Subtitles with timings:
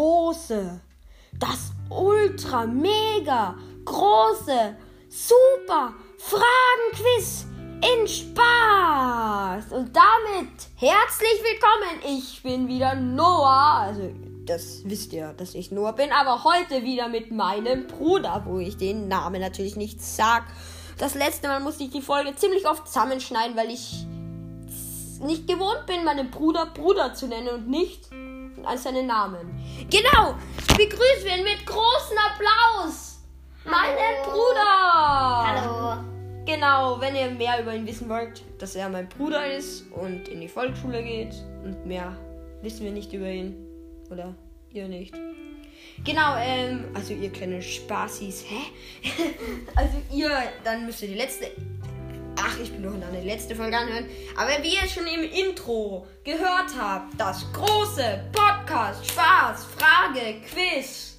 [0.00, 0.80] große,
[1.38, 3.54] das ultra mega
[3.84, 4.74] große,
[5.10, 7.44] super Fragenquiz
[7.82, 9.72] in Spaß.
[9.72, 12.18] Und damit herzlich willkommen.
[12.18, 13.88] Ich bin wieder Noah.
[13.88, 14.10] Also,
[14.46, 16.12] das wisst ihr, dass ich Noah bin.
[16.12, 20.44] Aber heute wieder mit meinem Bruder, wo ich den Namen natürlich nicht sag.
[20.96, 24.06] Das letzte Mal musste ich die Folge ziemlich oft zusammenschneiden, weil ich
[25.22, 28.08] nicht gewohnt bin, meinen Bruder Bruder zu nennen und nicht
[28.64, 29.60] als seinen Namen.
[29.90, 30.34] Genau,
[30.76, 33.18] begrüßen wir ihn mit großem Applaus.
[33.64, 35.46] Meinen Bruder.
[35.46, 36.04] Hallo.
[36.46, 40.40] Genau, wenn ihr mehr über ihn wissen wollt, dass er mein Bruder ist und in
[40.40, 42.16] die Volksschule geht und mehr
[42.62, 43.54] wissen wir nicht über ihn.
[44.10, 44.34] Oder
[44.70, 45.14] ihr nicht.
[46.04, 49.02] Genau, ähm, also ihr kleine Spaßis, hä?
[49.76, 50.30] also ihr,
[50.64, 51.50] dann müsst ihr die letzte
[52.42, 54.06] Ach, ich bin noch in eine letzte Folge anhören.
[54.36, 61.18] Aber wie ihr schon im Intro gehört habt, das große Podcast Spaß, Frage, Quiz.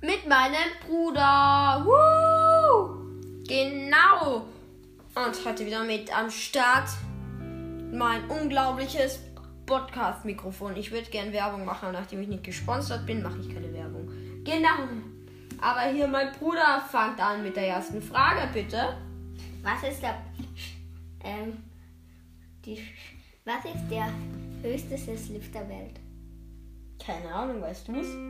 [0.00, 1.82] Mit meinem Bruder.
[1.84, 2.27] Woo!
[5.26, 6.88] Und heute wieder mit am Start
[7.92, 9.18] mein unglaubliches
[9.66, 10.76] Podcast-Mikrofon.
[10.76, 14.08] Ich würde gerne Werbung machen, nachdem ich nicht gesponsert bin, mache ich keine Werbung.
[14.44, 14.86] Genau.
[15.60, 18.96] Aber hier mein Bruder fängt an mit der ersten Frage, bitte.
[19.64, 20.22] Was ist der
[21.24, 21.64] ähm,
[22.64, 22.80] die,
[23.44, 24.12] was ist der
[24.62, 25.98] höchste Sesslift der Welt?
[27.04, 28.06] Keine Ahnung, weißt du es?
[28.06, 28.28] du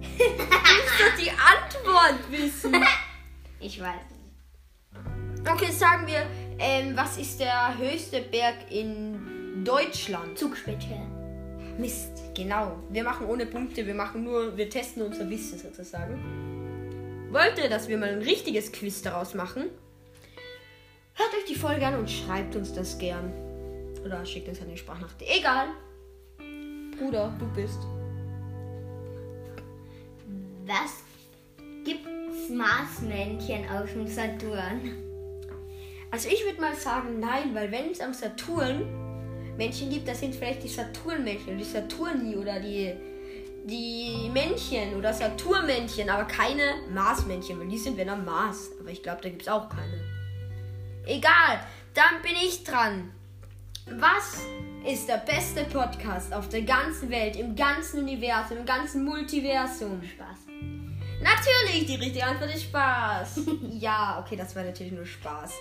[0.00, 2.72] musst doch die Antwort wissen.
[3.58, 4.13] Ich weiß.
[5.46, 6.26] Okay, sagen wir,
[6.58, 10.38] ähm, was ist der höchste Berg in Deutschland?
[10.38, 10.98] Zugspitze.
[11.78, 12.78] Mist, genau.
[12.88, 17.28] Wir machen ohne Punkte, wir machen nur, wir testen unser Wissen sozusagen.
[17.30, 19.64] Wollt ihr, dass wir mal ein richtiges Quiz daraus machen?
[21.12, 23.30] Hört euch die Folge an und schreibt uns das gern.
[24.02, 25.30] Oder schickt uns eine Sprachnachricht.
[25.38, 25.66] Egal.
[26.98, 27.80] Bruder, du bist.
[30.64, 31.02] Was
[31.84, 35.13] gibt's Marsmännchen auf dem Saturn?
[36.14, 38.86] Also ich würde mal sagen, nein, weil wenn es am Saturn
[39.56, 42.94] Männchen gibt, das sind vielleicht die Saturnmännchen, die Saturni oder die,
[43.64, 48.70] die Männchen oder Saturnmännchen, aber keine Marsmännchen, weil die sind wenn am Mars.
[48.78, 50.04] Aber ich glaube, da gibt es auch keine.
[51.04, 51.58] Egal,
[51.94, 53.10] dann bin ich dran.
[53.86, 54.40] Was
[54.88, 60.00] ist der beste Podcast auf der ganzen Welt, im ganzen Universum, im ganzen Multiversum?
[60.00, 60.38] Spaß.
[61.20, 63.40] Natürlich, die richtige Antwort ist Spaß.
[63.80, 65.54] ja, okay, das war natürlich nur Spaß.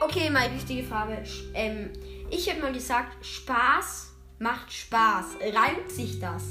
[0.00, 1.22] Okay, meine wichtige Frage.
[1.54, 1.90] Ähm,
[2.30, 5.36] ich hätte mal gesagt, Spaß macht Spaß.
[5.54, 6.42] Reimt sich das?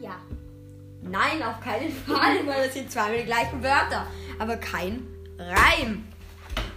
[0.00, 0.16] Ja.
[1.02, 4.06] Nein, auf keinen Fall, weil das sind zweimal die gleichen Wörter.
[4.38, 5.06] Aber kein
[5.38, 6.04] Reim.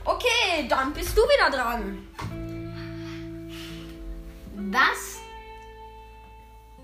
[0.03, 2.07] Okay, dann bist du wieder dran.
[4.71, 5.19] Was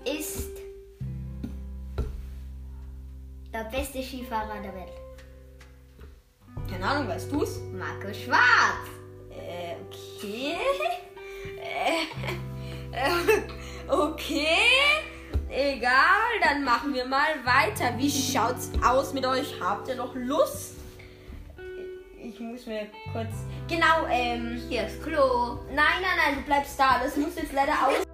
[0.04, 0.50] ist
[3.52, 5.03] der beste Skifahrer der Welt?
[6.84, 7.60] Keine Ahnung, weißt du's?
[7.72, 8.90] Marco Schwarz.
[9.30, 10.54] Äh, okay.
[11.58, 12.02] Äh,
[12.92, 14.58] äh, okay.
[15.48, 17.96] Egal, dann machen wir mal weiter.
[17.96, 19.54] Wie schaut's aus mit euch?
[19.62, 20.74] Habt ihr noch Lust?
[22.22, 23.32] Ich muss mir kurz.
[23.66, 24.60] Genau, ähm.
[24.68, 25.60] Hier ist Klo.
[25.68, 27.00] Nein, nein, nein, du bleibst da.
[27.02, 28.13] Das muss jetzt leider aus.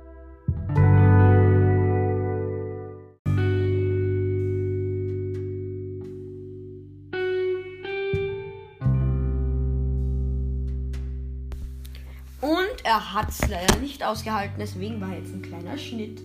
[12.91, 16.21] Er hat es leider nicht ausgehalten, deswegen war jetzt ein kleiner Schnitt.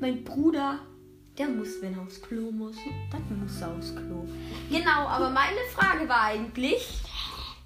[0.00, 0.78] Mein Bruder,
[1.36, 2.76] der muss, wenn er aufs Klo muss,
[3.10, 4.24] dann muss er aufs Klo.
[4.70, 7.02] Genau, aber meine Frage war eigentlich,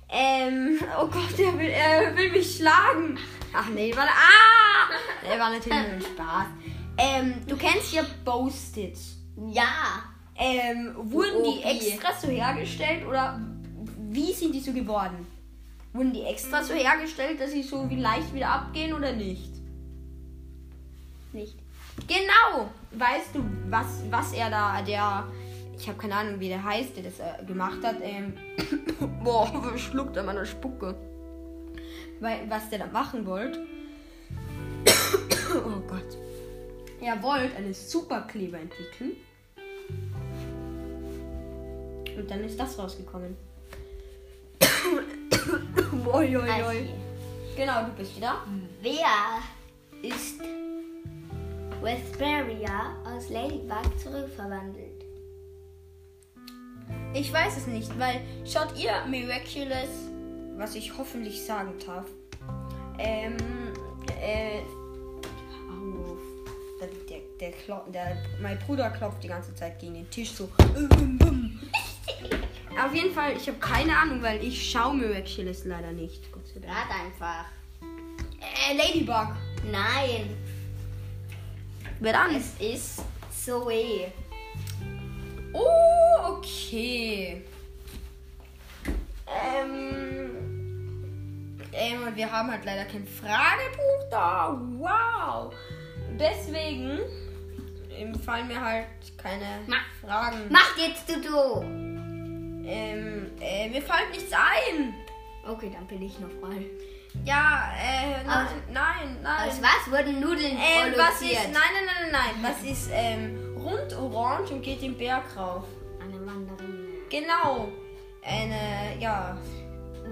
[0.08, 3.18] ähm, oh Gott, er will, er will mich schlagen.
[3.52, 4.88] Ach nee, war, ah,
[5.22, 6.46] der war natürlich nur ein Spaß.
[6.96, 9.18] Ähm, du kennst ja Post-its.
[9.50, 10.02] Ja.
[10.34, 13.38] Ähm, wurden die extra so hergestellt oder
[13.98, 15.26] wie sind die so geworden?
[15.92, 19.50] Wurden die extra so hergestellt, dass sie so wie leicht wieder abgehen oder nicht?
[21.32, 21.56] Nicht.
[22.06, 22.70] Genau!
[22.92, 25.26] Weißt du, was, was er da, der,
[25.76, 28.34] ich habe keine Ahnung, wie der heißt, der das äh, gemacht hat, ähm,
[29.24, 30.94] boah, verschluckt an meiner Spucke.
[32.20, 33.66] Weil, was der da machen wollte.
[35.54, 36.16] oh Gott.
[37.00, 39.16] Er wollte einen Superkleber entwickeln.
[42.16, 43.36] Und dann ist das rausgekommen.
[46.06, 46.88] Oi, oi, oi.
[47.56, 48.42] Genau, du bist wieder.
[48.80, 49.42] wer
[50.02, 50.40] ist
[51.82, 55.04] Vesperia aus Ladybug zurückverwandelt?
[57.12, 59.88] Ich weiß es nicht, weil schaut ihr Miraculous,
[60.56, 62.06] was ich hoffentlich sagen darf.
[62.98, 63.36] Ähm,
[64.20, 64.60] äh,
[65.68, 66.18] auf.
[66.80, 70.48] Der, der, der, der, mein Bruder klopft die ganze Zeit gegen den Tisch so.
[72.78, 76.30] Auf jeden Fall, ich habe keine Ahnung, weil ich schaue Miraculous leider nicht.
[76.32, 76.74] Gott sei Dank.
[76.74, 77.44] Rat einfach.
[78.40, 79.36] Äh, Ladybug.
[79.70, 80.36] Nein,
[82.02, 82.34] Wer dann?
[82.34, 84.10] es ist Zoe.
[85.52, 87.42] Oh, okay.
[89.26, 90.30] Ähm,
[91.72, 94.58] ähm, und wir haben halt leider kein Fragebuch da.
[94.78, 95.52] Wow.
[96.18, 97.00] Deswegen
[98.24, 98.86] fallen mir halt
[99.18, 99.76] keine Mach.
[100.00, 100.38] Fragen.
[100.48, 101.79] Mach jetzt du du.
[102.70, 104.94] Ähm, äh, mir fällt nichts ein.
[105.48, 106.66] Okay, dann bin ich noch frei.
[107.24, 109.48] Ja, äh, nein, Aus- nein, nein.
[109.48, 112.52] Aus was wurden Nudeln Ähm, was ist, nein, nein, nein, nein, nein.
[112.52, 115.64] Was ist, ähm, rund orange und geht den Berg rauf?
[116.00, 117.00] Eine Mandarine.
[117.10, 117.68] Genau.
[118.22, 119.36] Eine, ja,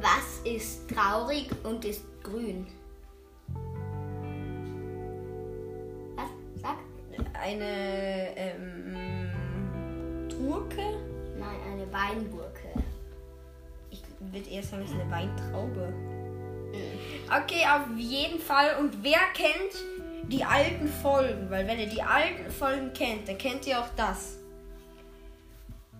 [0.01, 2.67] Was ist traurig und ist grün?
[6.17, 6.31] Was?
[6.63, 6.77] Sag.
[7.41, 9.31] eine ähm,
[10.31, 11.08] Gurke.
[11.49, 12.69] Nein, eine Weinburke.
[13.91, 15.93] Ich würde eher sagen, es ist eine Weintraube.
[17.27, 18.77] Okay, auf jeden Fall.
[18.79, 21.51] Und wer kennt die alten Folgen?
[21.51, 24.37] Weil wenn ihr die alten Folgen kennt, dann kennt ihr auch das.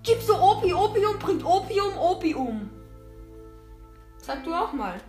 [0.03, 2.71] Gibst du Opi, Opium, bringt Opium, Opium.
[4.19, 5.01] Sag du auch mal.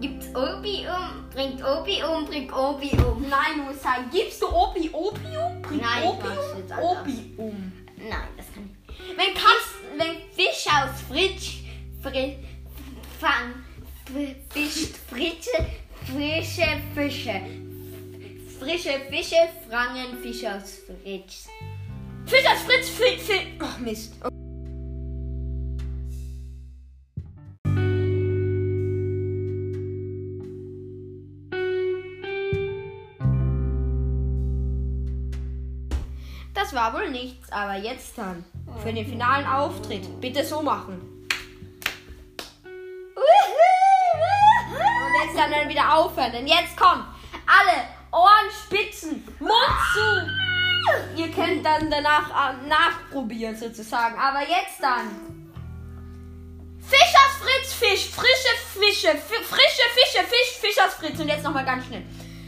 [0.00, 1.28] Gibt's Opium?
[1.32, 3.26] Bringt Opium, bringt Opium.
[3.28, 6.38] Nein, du musst sagen, gibst du Opi, Opium, bringt Nein, Opium.
[6.82, 7.72] Opium.
[7.96, 8.75] Nein, das kann ich.
[9.16, 11.60] Wenn Katzen, wenn Fisch aus Fritsch,
[12.02, 12.36] Fri,
[13.20, 13.54] Fang,
[14.14, 15.66] F- Fisch, Frische,
[16.06, 17.40] frische Fische.
[18.58, 19.36] Frische Fische
[19.70, 21.46] fangen Fisch aus Fritsch.
[22.26, 23.46] Fisch als Fritz, Fritz, Fritz.
[23.60, 24.14] Ach Mist.
[36.54, 38.44] Das war wohl nichts, aber jetzt dann.
[38.86, 40.20] Für den finalen Auftritt.
[40.20, 41.26] Bitte so machen.
[43.16, 43.24] Und
[45.24, 46.30] jetzt dann, wieder aufhören.
[46.30, 47.04] Denn jetzt kommt
[47.48, 49.52] alle Ohren spitzen, Mund
[49.92, 50.30] zu.
[51.20, 54.16] Ihr könnt dann danach äh, nachprobieren sozusagen.
[54.20, 55.10] Aber jetzt dann.
[56.78, 61.18] Fisch aus Fritz, Fisch, frische Fische, fi- frische Fische, Fisch, Fisch aus Fritz.
[61.18, 62.04] Und jetzt nochmal ganz schnell.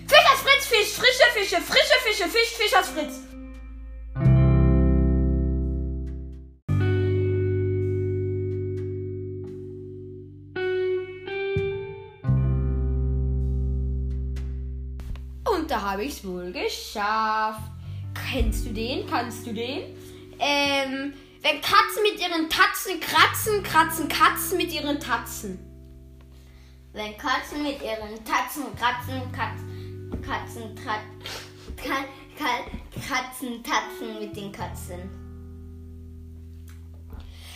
[0.07, 3.23] Fisch aus Fritz, Fisch, frische Fische, frische Fische, Fisch, Fisch aus Fritz.
[15.69, 17.61] Und da habe ich es wohl geschafft.
[18.15, 19.07] Kennst du den?
[19.07, 19.95] Kannst du den?
[20.39, 21.13] Ähm,
[21.43, 25.59] wenn Katzen mit ihren Tatzen kratzen, kratzen Katzen mit ihren Tatzen.
[26.95, 29.61] Wenn Katzen mit ihren Tatzen kratzen, Katz,
[30.27, 31.01] Katzen trat,
[31.77, 32.07] ka,
[32.39, 32.65] ka,
[33.07, 35.01] Katzen tatzen mit den Katzen.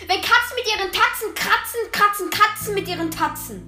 [0.01, 3.63] Wenn Katzen mit ihren Tatzen kratzen, kratzen Katzen mit ihren Tatzen.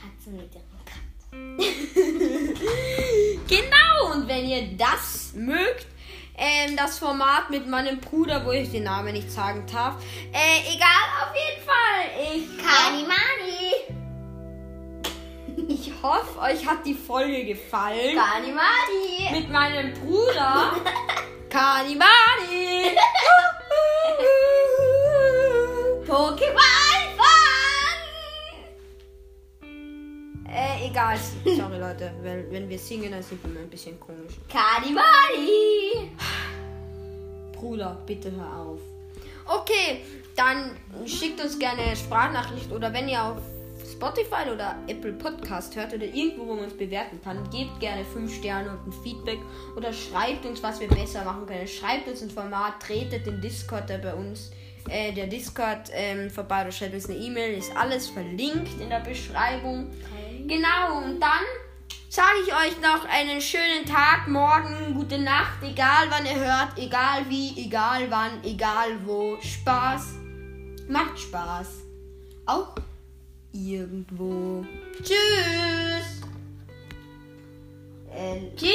[0.00, 1.73] Katzen mit ihren Katzen.
[4.54, 5.86] Ihr das mögt,
[6.38, 9.96] ähm, das Format mit meinem Bruder, wo ich den Namen nicht sagen darf,
[10.32, 12.04] äh, egal, auf jeden Fall.
[12.34, 13.74] Ich Kanimani!
[15.66, 18.14] Ich hoffe, euch hat die Folge gefallen.
[18.16, 19.30] Kanimani!
[19.32, 20.72] Mit meinem Bruder.
[21.48, 22.90] Kanimani.
[26.06, 26.73] Pokémon
[30.94, 31.18] egal.
[31.56, 32.12] Sorry, Leute.
[32.22, 34.34] Wenn, wenn wir singen, dann sind wir ein bisschen komisch.
[34.48, 36.10] Kanimani!
[37.52, 38.78] Bruder, bitte hör auf.
[39.46, 40.00] Okay,
[40.36, 40.70] dann
[41.06, 43.38] schickt uns gerne Sprachnachricht oder wenn ihr auf
[43.90, 48.34] Spotify oder Apple Podcast hört oder irgendwo, wo man uns bewerten kann, gebt gerne 5
[48.34, 49.38] Sterne und ein Feedback
[49.76, 51.66] oder schreibt uns, was wir besser machen können.
[51.66, 54.50] Schreibt uns ein Format, tretet den Discord, der bei uns,
[54.88, 59.00] äh, der Discord ähm, vorbei oder schreibt uns eine E-Mail, ist alles verlinkt in der
[59.00, 59.90] Beschreibung.
[60.46, 61.44] Genau, und dann
[62.10, 67.24] sage ich euch noch einen schönen Tag, morgen, gute Nacht, egal wann ihr hört, egal
[67.30, 69.38] wie, egal wann, egal wo.
[69.40, 70.16] Spaß.
[70.86, 71.68] Macht Spaß.
[72.44, 72.74] Auch
[73.52, 74.66] irgendwo.
[74.98, 76.20] Tschüss.
[78.12, 78.70] Ähm, Tschüss.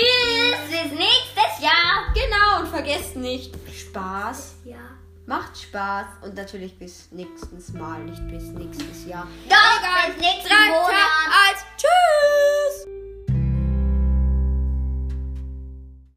[0.69, 2.11] bis nächstes Jahr!
[2.15, 4.98] Genau, und vergesst nicht, Spaß Ja.
[5.29, 9.27] Macht Spaß und natürlich bis nächstes Mal, nicht bis nächstes Jahr.
[9.47, 11.68] Doch, bis nächstes Monat.